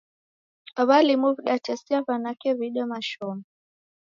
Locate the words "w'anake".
2.05-2.49